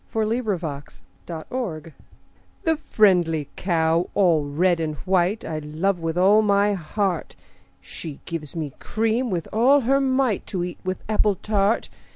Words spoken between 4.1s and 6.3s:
all red and white, I love with